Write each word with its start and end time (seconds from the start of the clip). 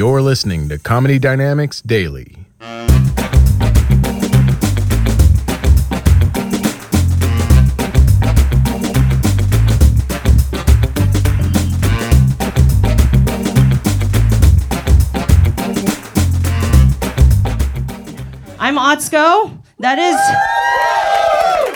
You're 0.00 0.22
listening 0.22 0.70
to 0.70 0.78
Comedy 0.78 1.18
Dynamics 1.18 1.82
Daily. 1.82 2.38
I'm 18.58 18.78
Otsko. 18.78 19.62
That 19.80 19.98
is 19.98 20.16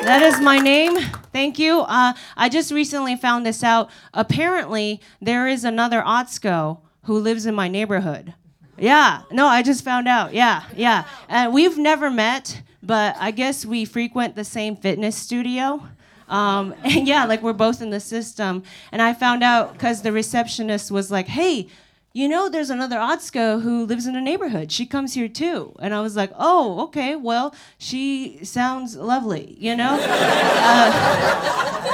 that 0.06 0.22
is 0.22 0.40
my 0.40 0.56
name. 0.56 0.96
Thank 1.30 1.58
you. 1.58 1.80
Uh, 1.80 2.14
I 2.38 2.48
just 2.48 2.72
recently 2.72 3.16
found 3.16 3.44
this 3.44 3.62
out. 3.62 3.90
Apparently, 4.14 5.02
there 5.20 5.46
is 5.46 5.62
another 5.64 6.00
Otsko 6.00 6.78
who 7.04 7.18
lives 7.18 7.46
in 7.46 7.54
my 7.54 7.68
neighborhood. 7.68 8.34
Yeah. 8.76 9.22
No, 9.30 9.46
I 9.46 9.62
just 9.62 9.84
found 9.84 10.08
out. 10.08 10.34
Yeah, 10.34 10.64
yeah. 10.76 11.04
And 11.28 11.52
we've 11.52 11.78
never 11.78 12.10
met, 12.10 12.62
but 12.82 13.16
I 13.18 13.30
guess 13.30 13.64
we 13.64 13.84
frequent 13.84 14.34
the 14.34 14.44
same 14.44 14.76
fitness 14.76 15.16
studio. 15.16 15.86
Um, 16.28 16.74
and 16.84 17.06
yeah, 17.06 17.24
like 17.24 17.42
we're 17.42 17.52
both 17.52 17.80
in 17.80 17.90
the 17.90 18.00
system. 18.00 18.64
And 18.90 19.00
I 19.00 19.14
found 19.14 19.42
out 19.42 19.72
because 19.72 20.02
the 20.02 20.12
receptionist 20.12 20.90
was 20.90 21.10
like, 21.10 21.28
"Hey." 21.28 21.68
you 22.16 22.28
know, 22.28 22.48
there's 22.48 22.70
another 22.70 22.96
Otsko 22.96 23.60
who 23.60 23.84
lives 23.86 24.06
in 24.06 24.14
the 24.14 24.20
neighborhood. 24.20 24.70
She 24.70 24.86
comes 24.86 25.14
here 25.14 25.28
too. 25.28 25.74
And 25.80 25.92
I 25.92 26.00
was 26.00 26.14
like, 26.14 26.30
oh, 26.38 26.84
okay, 26.84 27.16
well, 27.16 27.52
she 27.76 28.38
sounds 28.44 28.94
lovely, 28.96 29.56
you 29.58 29.76
know? 29.76 29.98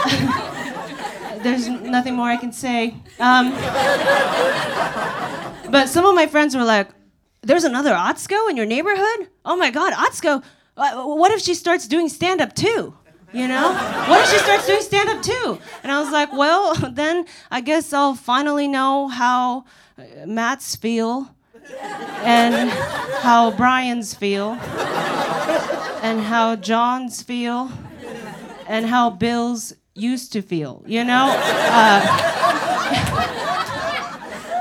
Uh, 0.03 0.47
there's 1.43 1.69
nothing 1.69 2.15
more 2.15 2.29
I 2.29 2.37
can 2.37 2.53
say. 2.53 2.95
Um, 3.19 3.53
but 5.71 5.89
some 5.89 6.05
of 6.05 6.15
my 6.15 6.27
friends 6.27 6.57
were 6.57 6.65
like, 6.65 6.89
there's 7.43 7.65
another 7.65 7.93
Otsko 7.93 8.51
in 8.51 8.57
your 8.57 8.67
neighborhood? 8.67 9.29
Oh 9.45 9.57
my 9.57 9.71
God, 9.71 9.93
Otsko, 9.95 10.43
uh, 10.77 11.05
what 11.05 11.33
if 11.33 11.41
she 11.41 11.55
starts 11.55 11.89
doing 11.89 12.09
stand 12.09 12.41
up 12.41 12.55
too? 12.55 12.95
You 13.33 13.47
know? 13.47 13.73
What 14.09 14.23
if 14.25 14.31
she 14.31 14.39
starts 14.39 14.67
doing 14.67 14.83
stand 14.83 15.09
up 15.09 15.23
too? 15.23 15.59
And 15.83 15.93
I 15.93 16.01
was 16.01 16.11
like, 16.11 16.33
well, 16.33 16.75
then 16.93 17.27
I 17.51 17.61
guess 17.61 17.93
I'll 17.93 18.15
finally 18.15 18.69
know 18.69 19.09
how 19.09 19.65
Matt's 20.27 20.77
feel 20.77 21.35
and 22.23 22.71
how 22.71 23.53
Brian's 23.53 24.15
feel 24.15 24.53
and 26.03 26.21
how 26.21 26.57
John's 26.57 27.23
feel 27.23 27.71
and 28.67 28.87
how 28.87 29.11
Bill's 29.11 29.75
used 30.01 30.33
to 30.33 30.43
feel, 30.43 30.83
you 30.87 31.05
know? 31.05 31.35
Uh, 31.37 32.01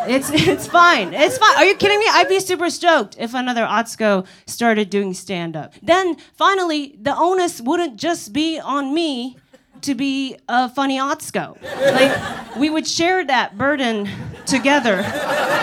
it's, 0.07 0.29
it's 0.31 0.67
fine. 0.67 1.13
It's 1.13 1.37
fine. 1.37 1.55
Are 1.57 1.65
you 1.65 1.75
kidding 1.75 1.99
me? 1.99 2.05
I'd 2.09 2.29
be 2.29 2.39
super 2.39 2.69
stoked 2.69 3.15
if 3.19 3.33
another 3.33 3.63
Otsko 3.63 4.25
started 4.45 4.89
doing 4.89 5.13
stand 5.13 5.55
up. 5.55 5.73
Then 5.81 6.17
finally, 6.33 6.95
the 7.01 7.15
onus 7.15 7.61
wouldn't 7.61 7.97
just 7.97 8.33
be 8.33 8.59
on 8.59 8.93
me 8.93 9.37
to 9.81 9.95
be 9.95 10.37
a 10.47 10.69
funny 10.69 10.97
Otsko. 10.97 11.61
Like 11.93 12.55
we 12.57 12.69
would 12.69 12.87
share 12.87 13.25
that 13.25 13.57
burden 13.57 14.09
together. 14.45 14.97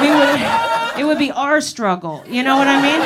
We 0.00 0.10
would 0.10 0.85
it 0.98 1.04
would 1.04 1.18
be 1.18 1.30
our 1.30 1.60
struggle. 1.60 2.22
You 2.26 2.42
know 2.42 2.56
what 2.56 2.68
I 2.68 2.80
mean? 2.80 3.00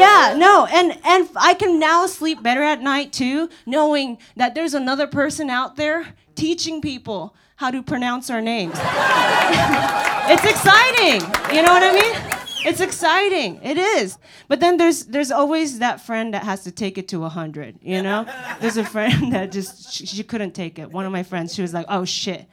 Yeah, 0.00 0.34
no. 0.36 0.66
And 0.66 0.98
and 1.04 1.28
I 1.36 1.54
can 1.54 1.78
now 1.78 2.06
sleep 2.06 2.42
better 2.42 2.62
at 2.62 2.80
night 2.80 3.12
too, 3.12 3.48
knowing 3.66 4.18
that 4.36 4.54
there's 4.54 4.74
another 4.74 5.06
person 5.06 5.50
out 5.50 5.76
there 5.76 6.14
teaching 6.34 6.80
people 6.80 7.34
how 7.56 7.70
to 7.70 7.82
pronounce 7.82 8.30
our 8.30 8.40
names. 8.40 8.74
it's 8.78 10.44
exciting. 10.44 11.22
You 11.54 11.62
know 11.62 11.72
what 11.72 11.82
I 11.82 11.92
mean? 11.92 12.38
It's 12.64 12.80
exciting. 12.80 13.60
It 13.62 13.78
is. 13.78 14.18
But 14.48 14.60
then 14.60 14.76
there's 14.76 15.04
there's 15.06 15.30
always 15.30 15.78
that 15.78 16.00
friend 16.00 16.34
that 16.34 16.44
has 16.44 16.64
to 16.64 16.70
take 16.70 16.98
it 16.98 17.08
to 17.08 17.24
a 17.24 17.28
hundred. 17.28 17.78
You 17.82 18.02
know, 18.02 18.26
there's 18.60 18.76
a 18.76 18.84
friend 18.84 19.32
that 19.32 19.52
just 19.52 19.92
she, 19.92 20.06
she, 20.06 20.22
couldn't 20.22 20.52
take 20.52 20.78
it. 20.78 20.90
One 20.90 21.06
of 21.06 21.12
my 21.12 21.22
friends, 21.22 21.54
she 21.54 21.62
was 21.62 21.72
like, 21.72 21.86
"Oh 21.88 22.04
shit," 22.04 22.46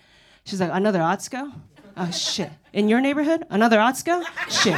she's 0.44 0.62
like, 0.62 0.72
"Another 0.74 1.00
Otsko." 1.00 1.52
Oh 1.98 2.12
shit! 2.12 2.52
In 2.74 2.90
your 2.90 3.00
neighborhood, 3.00 3.46
another 3.50 3.78
Otsko? 3.78 4.24
Shit! 4.50 4.78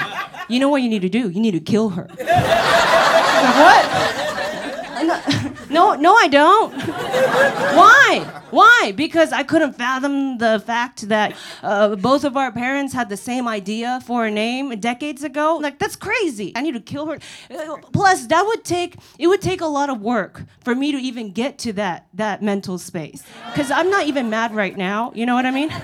You 0.50 0.59
know 0.59 0.69
what 0.69 0.83
you 0.83 0.89
need 0.89 1.01
to 1.01 1.09
do? 1.09 1.29
You 1.29 1.41
need 1.41 1.51
to 1.51 1.59
kill 1.59 1.89
her. 1.89 2.07
What? 3.63 3.85
No, 5.69 5.95
no, 5.95 6.16
I 6.16 6.28
don't. 6.28 6.73
Why? 7.75 8.41
Why? 8.52 8.94
Because 8.96 9.31
I 9.34 9.44
couldn't 9.44 9.74
fathom 9.74 10.38
the 10.38 10.62
fact 10.66 11.09
that 11.09 11.35
uh, 11.63 11.96
both 11.96 12.24
of 12.24 12.38
our 12.38 12.52
parents 12.52 12.94
had 12.94 13.09
the 13.09 13.18
same 13.18 13.47
idea 13.47 14.00
for 14.06 14.25
a 14.25 14.31
name 14.31 14.80
decades 14.80 15.24
ago. 15.24 15.58
Like 15.62 15.80
that's 15.80 15.96
crazy. 15.96 16.53
I 16.56 16.62
need 16.62 16.74
to 16.74 16.80
kill 16.80 17.08
her. 17.08 17.19
Uh, 17.50 17.78
plus, 17.91 18.28
that 18.28 18.46
would 18.46 18.63
take 18.63 18.96
it 19.19 19.28
would 19.28 19.41
take 19.41 19.62
a 19.62 19.68
lot 19.68 19.90
of 19.90 20.02
work 20.02 20.44
for 20.63 20.75
me 20.75 20.91
to 20.91 20.97
even 20.97 21.31
get 21.31 21.58
to 21.59 21.74
that 21.74 22.08
that 22.13 22.41
mental 22.41 22.78
space. 22.78 23.24
Because 23.47 23.72
I'm 23.72 23.90
not 23.90 24.08
even 24.08 24.30
mad 24.30 24.56
right 24.56 24.78
now. 24.78 25.12
You 25.14 25.25
know 25.25 25.35
what 25.35 25.46
I 25.46 25.52
mean? 25.52 25.69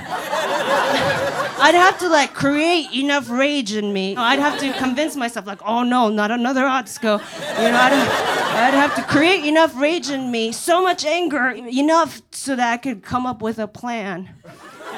I'd 1.63 1.75
have 1.75 1.97
to 1.99 2.09
like 2.09 2.33
create 2.33 2.91
enough 2.93 3.29
rage 3.29 3.73
in 3.73 3.93
me. 3.93 4.15
I'd 4.15 4.39
have 4.39 4.59
to 4.59 4.73
convince 4.73 5.15
myself 5.15 5.45
like, 5.45 5.61
oh 5.65 5.83
no, 5.83 6.09
not 6.09 6.31
another 6.31 6.63
Otsko. 6.63 7.19
You 7.63 7.71
know, 7.71 7.77
I'd, 7.77 7.93
I'd 7.93 8.73
have 8.73 8.95
to 8.95 9.03
create 9.03 9.45
enough 9.45 9.73
rage 9.79 10.09
in 10.09 10.29
me, 10.29 10.51
so 10.51 10.81
much 10.83 11.05
anger, 11.05 11.49
enough 11.49 12.21
so 12.53 12.57
that 12.57 12.71
I 12.71 12.77
could 12.77 13.01
come 13.01 13.25
up 13.25 13.41
with 13.41 13.57
a 13.57 13.67
plan, 13.67 14.29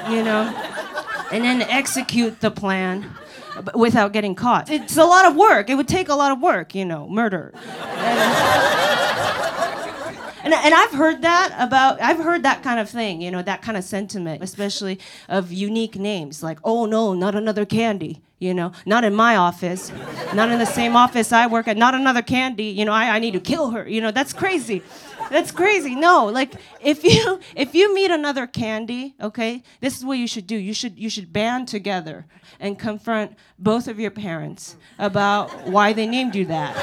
you 0.09 0.21
know, 0.21 0.41
and 1.31 1.41
then 1.45 1.61
execute 1.61 2.41
the 2.41 2.51
plan 2.51 3.09
without 3.73 4.11
getting 4.11 4.35
caught. 4.35 4.69
It's 4.69 4.97
a 4.97 5.05
lot 5.05 5.25
of 5.25 5.37
work. 5.37 5.69
It 5.69 5.75
would 5.75 5.87
take 5.87 6.09
a 6.09 6.15
lot 6.15 6.33
of 6.33 6.41
work, 6.41 6.75
you 6.75 6.83
know, 6.83 7.07
murder. 7.07 7.53
And, 7.55 8.89
and, 10.53 10.73
I've 10.73 10.91
heard 10.91 11.21
that 11.23 11.55
about, 11.57 12.01
I've 12.01 12.17
heard 12.17 12.43
that 12.43 12.61
kind 12.61 12.79
of 12.79 12.89
thing, 12.89 13.21
you 13.21 13.31
know, 13.31 13.41
that 13.41 13.61
kind 13.61 13.77
of 13.77 13.83
sentiment, 13.83 14.43
especially 14.43 14.99
of 15.27 15.51
unique 15.51 15.95
names, 15.95 16.43
like, 16.43 16.59
oh 16.63 16.85
no, 16.85 17.13
not 17.13 17.35
another 17.35 17.65
candy, 17.65 18.21
you 18.39 18.53
know, 18.53 18.71
not 18.85 19.03
in 19.03 19.15
my 19.15 19.35
office, 19.35 19.91
not 20.33 20.49
in 20.49 20.59
the 20.59 20.65
same 20.65 20.95
office 20.95 21.31
I 21.31 21.47
work 21.47 21.67
at, 21.67 21.77
not 21.77 21.95
another 21.95 22.21
candy, 22.21 22.65
you 22.65 22.85
know, 22.85 22.91
I, 22.91 23.15
I 23.15 23.19
need 23.19 23.31
to 23.33 23.39
kill 23.39 23.71
her, 23.71 23.87
you 23.87 24.01
know, 24.01 24.11
that's 24.11 24.33
crazy. 24.33 24.83
That's 25.29 25.51
crazy. 25.51 25.95
No, 25.95 26.25
like 26.25 26.53
if 26.81 27.03
you 27.03 27.39
if 27.55 27.73
you 27.73 27.93
meet 27.95 28.11
another 28.11 28.45
candy, 28.45 29.15
okay, 29.19 29.63
this 29.81 29.97
is 29.97 30.05
what 30.05 30.19
you 30.19 30.27
should 30.27 30.45
do. 30.45 30.55
You 30.55 30.73
should 30.73 30.99
you 30.99 31.09
should 31.09 31.33
band 31.33 31.67
together 31.67 32.27
and 32.59 32.77
confront 32.77 33.35
both 33.57 33.87
of 33.87 33.99
your 33.99 34.11
parents 34.11 34.75
about 34.99 35.67
why 35.67 35.93
they 35.93 36.05
named 36.05 36.35
you 36.35 36.45
that. 36.45 36.75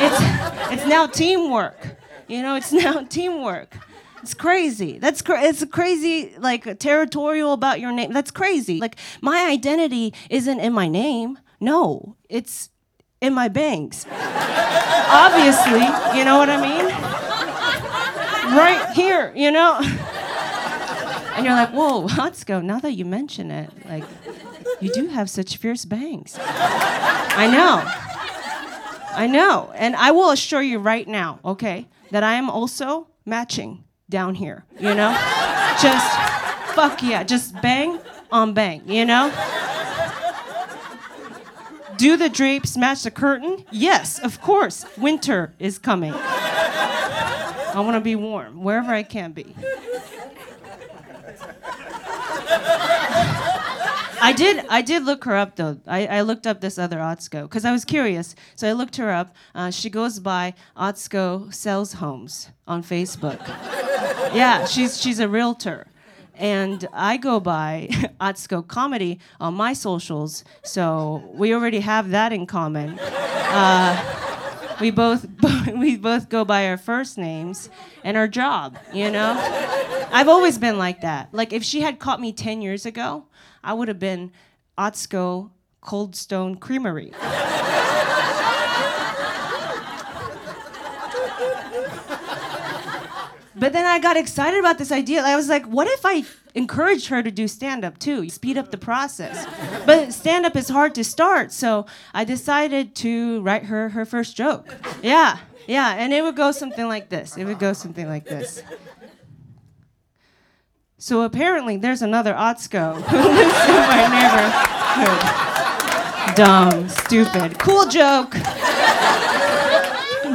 It's 0.00 0.80
it's 0.80 0.88
now 0.88 1.06
teamwork. 1.06 1.99
You 2.30 2.42
know, 2.42 2.54
it's 2.56 2.72
now 2.84 3.02
teamwork. 3.02 3.76
It's 4.22 4.34
crazy. 4.34 4.98
That's 4.98 5.22
cra- 5.22 5.42
it's 5.42 5.64
crazy 5.64 6.34
like 6.38 6.78
territorial 6.78 7.52
about 7.52 7.80
your 7.80 7.90
name. 7.92 8.12
That's 8.12 8.30
crazy. 8.30 8.78
Like 8.78 8.96
my 9.20 9.46
identity 9.50 10.14
isn't 10.28 10.60
in 10.60 10.72
my 10.72 10.88
name. 10.88 11.38
No, 11.58 12.16
it's 12.28 12.70
in 13.20 13.34
my 13.34 13.48
bangs. 13.48 14.06
Obviously, 14.12 15.80
you 16.18 16.24
know 16.24 16.38
what 16.38 16.48
I 16.50 16.60
mean? 16.60 17.10
right 18.56 18.90
here, 18.94 19.32
you 19.34 19.50
know? 19.50 19.80
And 21.32 21.46
you're 21.46 21.54
like, 21.54 21.70
whoa, 21.70 22.06
Otsko, 22.06 22.62
now 22.62 22.80
that 22.80 22.92
you 22.92 23.06
mention 23.06 23.50
it, 23.50 23.70
like, 23.88 24.04
you 24.80 24.92
do 24.92 25.06
have 25.06 25.30
such 25.30 25.56
fierce 25.56 25.86
bangs. 25.86 26.36
I 26.38 27.46
know. 27.46 28.09
I 29.12 29.26
know. 29.26 29.72
And 29.74 29.96
I 29.96 30.10
will 30.10 30.30
assure 30.30 30.62
you 30.62 30.78
right 30.78 31.06
now, 31.06 31.40
okay, 31.44 31.88
that 32.10 32.22
I 32.22 32.34
am 32.34 32.50
also 32.50 33.08
matching 33.24 33.84
down 34.08 34.34
here, 34.34 34.64
you 34.78 34.94
know? 34.94 35.12
just, 35.82 36.18
fuck 36.74 37.02
yeah, 37.02 37.22
just 37.22 37.60
bang 37.60 37.98
on 38.32 38.54
bang, 38.54 38.82
you 38.86 39.04
know? 39.04 39.32
Do 41.96 42.16
the 42.16 42.30
drapes 42.30 42.78
match 42.78 43.02
the 43.02 43.10
curtain? 43.10 43.62
Yes, 43.70 44.18
of 44.18 44.40
course. 44.40 44.86
Winter 44.96 45.52
is 45.58 45.78
coming. 45.78 46.14
I 46.14 47.74
want 47.76 47.94
to 47.96 48.00
be 48.00 48.16
warm 48.16 48.62
wherever 48.64 48.90
I 48.90 49.02
can 49.02 49.32
be. 49.32 49.54
I 54.20 54.32
did. 54.32 54.64
I 54.68 54.82
did 54.82 55.04
look 55.04 55.24
her 55.24 55.36
up 55.36 55.56
though. 55.56 55.78
I, 55.86 56.06
I 56.06 56.20
looked 56.22 56.46
up 56.46 56.60
this 56.60 56.78
other 56.78 56.98
Otsko 56.98 57.42
because 57.42 57.64
I 57.64 57.72
was 57.72 57.84
curious. 57.84 58.34
So 58.54 58.68
I 58.68 58.72
looked 58.72 58.96
her 58.96 59.10
up. 59.10 59.34
Uh, 59.54 59.70
she 59.70 59.90
goes 59.90 60.20
by 60.20 60.54
Otsko 60.76 61.52
Sells 61.52 61.94
Homes 61.94 62.50
on 62.66 62.82
Facebook. 62.82 63.46
yeah, 64.34 64.64
she's 64.66 65.00
she's 65.00 65.18
a 65.18 65.28
realtor, 65.28 65.86
and 66.34 66.86
I 66.92 67.16
go 67.16 67.40
by 67.40 67.88
Otsko 68.20 68.66
Comedy 68.66 69.18
on 69.40 69.54
my 69.54 69.72
socials. 69.72 70.44
So 70.62 71.22
we 71.34 71.54
already 71.54 71.80
have 71.80 72.10
that 72.10 72.32
in 72.32 72.46
common. 72.46 72.98
Uh, 72.98 74.20
we 74.80 74.90
both 74.90 75.26
we 75.74 75.96
both 75.96 76.28
go 76.28 76.44
by 76.44 76.66
our 76.68 76.78
first 76.78 77.18
names 77.18 77.68
and 78.04 78.16
our 78.16 78.28
job. 78.28 78.78
You 78.92 79.10
know, 79.10 79.34
I've 80.12 80.28
always 80.28 80.58
been 80.58 80.78
like 80.78 81.00
that. 81.02 81.28
Like 81.32 81.52
if 81.52 81.62
she 81.62 81.80
had 81.80 81.98
caught 81.98 82.20
me 82.20 82.32
ten 82.32 82.62
years 82.62 82.86
ago. 82.86 83.26
I 83.62 83.74
would 83.74 83.88
have 83.88 83.98
been 83.98 84.32
Otsko 84.78 85.50
Cold 85.80 86.16
Stone 86.16 86.56
Creamery. 86.56 87.12
but 93.54 93.74
then 93.74 93.84
I 93.84 93.98
got 94.00 94.16
excited 94.16 94.58
about 94.58 94.78
this 94.78 94.90
idea. 94.90 95.22
I 95.22 95.36
was 95.36 95.48
like, 95.48 95.66
what 95.66 95.86
if 95.88 96.00
I 96.04 96.24
encouraged 96.54 97.08
her 97.08 97.22
to 97.22 97.30
do 97.30 97.46
stand 97.46 97.84
up 97.84 97.98
too? 97.98 98.30
Speed 98.30 98.56
up 98.56 98.70
the 98.70 98.78
process. 98.78 99.46
But 99.84 100.14
stand 100.14 100.46
up 100.46 100.56
is 100.56 100.68
hard 100.70 100.94
to 100.94 101.04
start, 101.04 101.52
so 101.52 101.84
I 102.14 102.24
decided 102.24 102.94
to 102.96 103.42
write 103.42 103.64
her 103.64 103.90
her 103.90 104.06
first 104.06 104.36
joke. 104.36 104.74
Yeah, 105.02 105.38
yeah, 105.66 105.94
and 105.98 106.14
it 106.14 106.22
would 106.22 106.36
go 106.36 106.52
something 106.52 106.88
like 106.88 107.10
this. 107.10 107.36
It 107.36 107.44
would 107.44 107.58
go 107.58 107.74
something 107.74 108.08
like 108.08 108.24
this. 108.24 108.62
So 111.02 111.22
apparently, 111.22 111.78
there's 111.78 112.02
another 112.02 112.34
Otsko 112.34 113.00
who 113.00 113.16
lives 113.16 113.68
in 113.70 113.88
my 113.88 114.06
neighborhood. 114.12 114.52
Dumb, 116.36 116.90
stupid. 116.90 117.58
Cool 117.58 117.86
joke. 117.86 118.34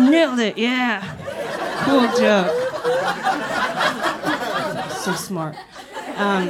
Nailed 0.09 0.39
it, 0.39 0.57
yeah. 0.57 1.03
Cool 1.83 2.07
joke. 2.17 2.51
So 5.03 5.13
smart. 5.13 5.55
Um, 6.15 6.49